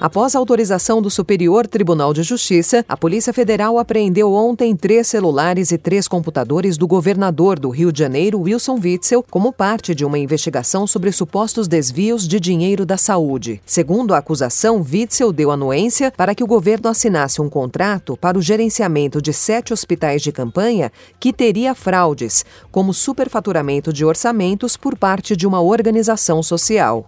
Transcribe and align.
Após 0.00 0.34
a 0.34 0.38
autorização 0.38 1.02
do 1.02 1.10
Superior 1.10 1.66
Tribunal 1.66 2.14
de 2.14 2.22
Justiça, 2.22 2.82
a 2.88 2.96
Polícia 2.96 3.34
Federal 3.34 3.78
apreendeu 3.78 4.32
ontem 4.32 4.74
três 4.74 5.06
celulares 5.06 5.72
e 5.72 5.76
três 5.76 6.08
computadores 6.08 6.78
do 6.78 6.86
governador 6.86 7.58
do 7.58 7.68
Rio 7.68 7.92
de 7.92 7.98
Janeiro, 7.98 8.40
Wilson 8.40 8.78
Witzel, 8.82 9.22
como 9.30 9.52
parte 9.52 9.94
de 9.94 10.02
uma 10.02 10.18
investigação 10.18 10.86
sobre 10.86 11.12
supostos 11.12 11.68
desvios 11.68 12.26
de 12.26 12.40
dinheiro 12.40 12.86
da 12.86 12.96
saúde. 12.96 13.60
Segundo 13.66 14.14
a 14.14 14.18
acusação, 14.18 14.80
Witzel 14.80 15.34
deu 15.34 15.50
anuência 15.50 16.10
para 16.16 16.34
que 16.34 16.42
o 16.42 16.46
governo 16.46 16.88
assinasse 16.88 17.42
um 17.42 17.50
contrato 17.50 18.16
para 18.16 18.38
o 18.38 18.42
gerenciamento 18.42 19.20
de 19.20 19.34
sete 19.34 19.70
hospitais 19.70 20.22
de 20.22 20.32
campanha 20.32 20.90
que 21.20 21.30
teria 21.30 21.74
fraudes, 21.74 22.42
como 22.72 22.94
superfaturamento 22.94 23.92
de 23.92 24.06
orçamentos 24.06 24.78
por 24.78 24.96
parte 24.96 25.36
de 25.36 25.46
uma 25.46 25.60
organização 25.60 26.42
social. 26.42 27.06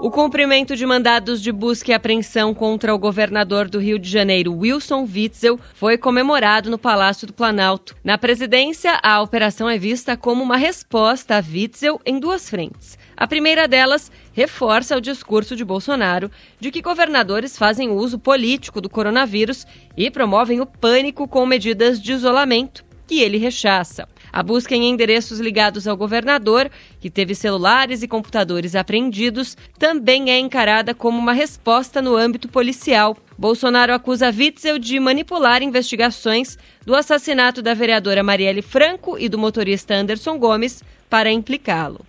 O 0.00 0.12
cumprimento 0.12 0.76
de 0.76 0.86
mandados 0.86 1.42
de 1.42 1.50
busca 1.50 1.90
e 1.90 1.94
apreensão 1.94 2.54
contra 2.54 2.94
o 2.94 2.98
governador 2.98 3.68
do 3.68 3.80
Rio 3.80 3.98
de 3.98 4.08
Janeiro, 4.08 4.56
Wilson 4.56 5.02
Witzel, 5.02 5.58
foi 5.74 5.98
comemorado 5.98 6.70
no 6.70 6.78
Palácio 6.78 7.26
do 7.26 7.32
Planalto. 7.32 7.96
Na 8.04 8.16
presidência, 8.16 9.00
a 9.02 9.20
operação 9.20 9.68
é 9.68 9.76
vista 9.76 10.16
como 10.16 10.40
uma 10.40 10.56
resposta 10.56 11.36
a 11.36 11.42
Witzel 11.42 12.00
em 12.06 12.20
duas 12.20 12.48
frentes. 12.48 12.96
A 13.16 13.26
primeira 13.26 13.66
delas 13.66 14.08
reforça 14.32 14.96
o 14.96 15.00
discurso 15.00 15.56
de 15.56 15.64
Bolsonaro 15.64 16.30
de 16.60 16.70
que 16.70 16.80
governadores 16.80 17.58
fazem 17.58 17.90
uso 17.90 18.20
político 18.20 18.80
do 18.80 18.88
coronavírus 18.88 19.66
e 19.96 20.08
promovem 20.12 20.60
o 20.60 20.66
pânico 20.66 21.26
com 21.26 21.44
medidas 21.44 22.00
de 22.00 22.12
isolamento 22.12 22.86
que 23.08 23.20
ele 23.20 23.38
rechaça. 23.38 24.06
A 24.32 24.42
busca 24.42 24.74
em 24.74 24.88
endereços 24.88 25.40
ligados 25.40 25.86
ao 25.86 25.96
governador, 25.96 26.70
que 27.00 27.10
teve 27.10 27.34
celulares 27.34 28.02
e 28.02 28.08
computadores 28.08 28.74
apreendidos, 28.74 29.56
também 29.78 30.30
é 30.30 30.38
encarada 30.38 30.94
como 30.94 31.18
uma 31.18 31.32
resposta 31.32 32.02
no 32.02 32.16
âmbito 32.16 32.48
policial. 32.48 33.16
Bolsonaro 33.38 33.94
acusa 33.94 34.34
Witzel 34.36 34.80
de 34.80 34.98
manipular 34.98 35.62
investigações 35.62 36.58
do 36.84 36.92
assassinato 36.92 37.62
da 37.62 37.72
vereadora 37.72 38.20
Marielle 38.20 38.62
Franco 38.62 39.16
e 39.16 39.28
do 39.28 39.38
motorista 39.38 39.94
Anderson 39.94 40.36
Gomes 40.36 40.82
para 41.08 41.30
implicá-lo. 41.30 42.00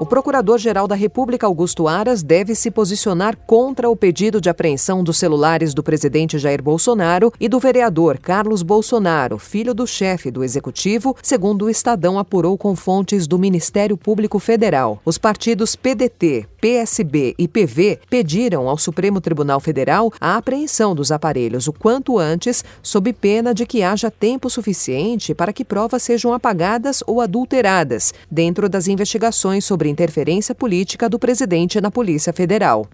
O 0.00 0.06
Procurador-Geral 0.06 0.86
da 0.86 0.94
República, 0.94 1.44
Augusto 1.44 1.88
Aras, 1.88 2.22
deve 2.22 2.54
se 2.54 2.70
posicionar 2.70 3.36
contra 3.36 3.90
o 3.90 3.96
pedido 3.96 4.40
de 4.40 4.48
apreensão 4.48 5.02
dos 5.02 5.18
celulares 5.18 5.74
do 5.74 5.82
presidente 5.82 6.38
Jair 6.38 6.62
Bolsonaro 6.62 7.32
e 7.40 7.48
do 7.48 7.58
vereador 7.58 8.16
Carlos 8.18 8.62
Bolsonaro, 8.62 9.38
filho 9.38 9.74
do 9.74 9.88
chefe 9.88 10.30
do 10.30 10.44
Executivo, 10.44 11.16
segundo 11.20 11.64
o 11.64 11.70
Estadão 11.70 12.16
apurou 12.16 12.56
com 12.56 12.76
fontes 12.76 13.26
do 13.26 13.38
Ministério 13.40 13.96
Público 13.96 14.38
Federal. 14.38 15.00
Os 15.04 15.18
partidos 15.18 15.74
PDT, 15.74 16.46
PSB 16.60 17.34
e 17.36 17.48
PV 17.48 17.98
pediram 18.08 18.68
ao 18.68 18.78
Supremo 18.78 19.20
Tribunal 19.20 19.58
Federal 19.58 20.12
a 20.20 20.36
apreensão 20.48 20.94
dos 20.94 21.12
aparelhos 21.12 21.68
o 21.68 21.72
quanto 21.74 22.18
antes, 22.18 22.64
sob 22.82 23.12
pena 23.12 23.52
de 23.52 23.66
que 23.66 23.82
haja 23.82 24.10
tempo 24.10 24.48
suficiente 24.48 25.34
para 25.34 25.52
que 25.52 25.62
provas 25.62 26.02
sejam 26.02 26.32
apagadas 26.32 27.02
ou 27.06 27.20
adulteradas, 27.20 28.14
dentro 28.30 28.66
das 28.66 28.88
investigações 28.88 29.66
sobre 29.66 29.90
interferência 29.90 30.54
política 30.54 31.06
do 31.06 31.18
presidente 31.18 31.82
na 31.82 31.90
Polícia 31.90 32.32
Federal. 32.32 32.86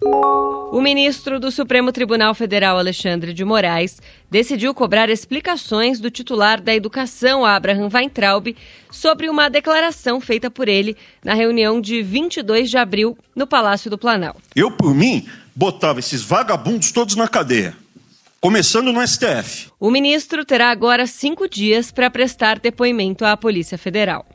O 0.71 0.81
ministro 0.81 1.39
do 1.39 1.51
Supremo 1.51 1.91
Tribunal 1.91 2.33
Federal, 2.33 2.77
Alexandre 2.77 3.33
de 3.33 3.45
Moraes, 3.45 4.01
decidiu 4.29 4.73
cobrar 4.73 5.09
explicações 5.09 5.99
do 5.99 6.11
titular 6.11 6.59
da 6.59 6.75
Educação, 6.75 7.45
Abraham 7.45 7.89
Weintraub, 7.93 8.55
sobre 8.91 9.29
uma 9.29 9.49
declaração 9.49 10.19
feita 10.19 10.51
por 10.51 10.67
ele 10.67 10.97
na 11.23 11.33
reunião 11.33 11.79
de 11.79 12.01
22 12.01 12.69
de 12.69 12.77
abril 12.77 13.17
no 13.35 13.47
Palácio 13.47 13.89
do 13.89 13.97
Planalto. 13.97 14.41
Eu, 14.55 14.71
por 14.71 14.93
mim, 14.93 15.25
botava 15.55 15.99
esses 15.99 16.21
vagabundos 16.21 16.91
todos 16.91 17.15
na 17.15 17.27
cadeia. 17.27 17.75
Começando 18.41 18.91
no 18.91 19.05
STF. 19.07 19.69
O 19.79 19.89
ministro 19.89 20.45
terá 20.45 20.69
agora 20.69 21.07
cinco 21.07 21.47
dias 21.47 21.91
para 21.91 22.09
prestar 22.09 22.59
depoimento 22.59 23.23
à 23.25 23.35
Polícia 23.37 23.77
Federal. 23.77 24.25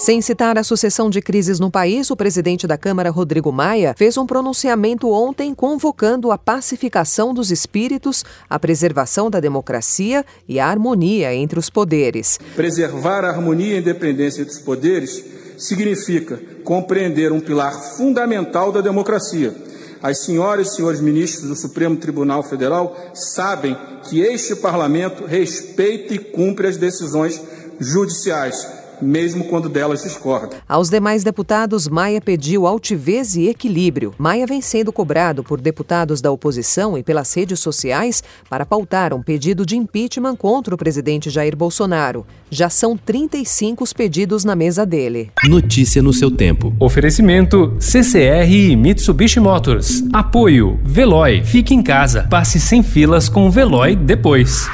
Sem 0.00 0.22
citar 0.22 0.56
a 0.56 0.64
sucessão 0.64 1.10
de 1.10 1.20
crises 1.20 1.60
no 1.60 1.70
país, 1.70 2.10
o 2.10 2.16
presidente 2.16 2.66
da 2.66 2.78
Câmara, 2.78 3.10
Rodrigo 3.10 3.52
Maia, 3.52 3.94
fez 3.94 4.16
um 4.16 4.24
pronunciamento 4.24 5.10
ontem 5.10 5.54
convocando 5.54 6.32
a 6.32 6.38
pacificação 6.38 7.34
dos 7.34 7.50
espíritos, 7.50 8.24
a 8.48 8.58
preservação 8.58 9.28
da 9.28 9.40
democracia 9.40 10.24
e 10.48 10.58
a 10.58 10.66
harmonia 10.66 11.34
entre 11.34 11.58
os 11.58 11.68
poderes. 11.68 12.40
Preservar 12.56 13.26
a 13.26 13.28
harmonia 13.28 13.76
e 13.76 13.80
independência 13.80 14.40
entre 14.40 14.54
os 14.54 14.62
poderes 14.62 15.22
significa 15.58 16.40
compreender 16.64 17.30
um 17.30 17.38
pilar 17.38 17.74
fundamental 17.98 18.72
da 18.72 18.80
democracia. 18.80 19.54
As 20.02 20.24
senhoras 20.24 20.68
e 20.68 20.76
senhores 20.76 21.02
ministros 21.02 21.46
do 21.46 21.54
Supremo 21.54 21.98
Tribunal 21.98 22.42
Federal 22.42 22.96
sabem 23.12 23.76
que 24.08 24.22
este 24.22 24.56
parlamento 24.56 25.26
respeita 25.26 26.14
e 26.14 26.18
cumpre 26.18 26.68
as 26.68 26.78
decisões 26.78 27.38
judiciais 27.78 28.80
mesmo 29.00 29.44
quando 29.44 29.68
delas 29.68 30.02
discorda. 30.02 30.56
Aos 30.68 30.90
demais 30.90 31.24
deputados, 31.24 31.88
Maia 31.88 32.20
pediu 32.20 32.66
altivez 32.66 33.34
e 33.36 33.48
equilíbrio. 33.48 34.14
Maia 34.18 34.46
vem 34.46 34.60
sendo 34.60 34.92
cobrado 34.92 35.42
por 35.42 35.60
deputados 35.60 36.20
da 36.20 36.30
oposição 36.30 36.96
e 36.96 37.02
pelas 37.02 37.32
redes 37.34 37.60
sociais 37.60 38.22
para 38.48 38.66
pautar 38.66 39.12
um 39.12 39.22
pedido 39.22 39.64
de 39.64 39.76
impeachment 39.76 40.36
contra 40.36 40.74
o 40.74 40.78
presidente 40.78 41.30
Jair 41.30 41.56
Bolsonaro. 41.56 42.26
Já 42.50 42.68
são 42.68 42.96
35 42.96 43.84
os 43.84 43.92
pedidos 43.92 44.44
na 44.44 44.56
mesa 44.56 44.84
dele. 44.84 45.30
Notícia 45.44 46.02
no 46.02 46.12
seu 46.12 46.30
tempo. 46.30 46.74
Oferecimento 46.78 47.76
CCR 47.78 48.50
e 48.50 48.76
Mitsubishi 48.76 49.40
Motors. 49.40 50.02
Apoio 50.12 50.78
Veloy. 50.82 51.42
Fique 51.44 51.74
em 51.74 51.82
casa. 51.82 52.26
Passe 52.28 52.60
sem 52.60 52.82
filas 52.82 53.28
com 53.28 53.46
o 53.46 53.50
Veloy 53.50 53.94
depois. 53.96 54.68